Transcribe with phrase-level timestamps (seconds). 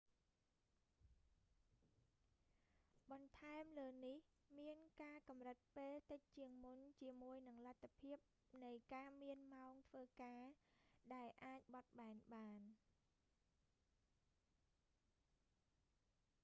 [3.11, 4.19] បន្ថែមលើនេះ
[4.59, 8.17] មានការកម្រិតពេលតិចជាងមុនជាមួយនឹងលទ្ថភាព
[8.63, 10.45] នៃការមានម៉ោងធ្វើការ
[11.15, 12.85] ដែលអាចបត់បែនបាន bremer 1998